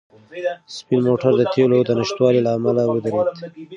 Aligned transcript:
سپین 0.77 1.01
موټر 1.09 1.31
د 1.37 1.41
تېلو 1.53 1.79
د 1.85 1.89
نشتوالي 1.99 2.41
له 2.43 2.51
امله 2.57 2.81
ودرېد. 2.87 3.25